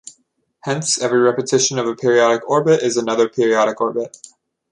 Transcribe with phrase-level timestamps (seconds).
[0.61, 4.17] Hence, every repetition of a periodic orbit is another periodic orbit.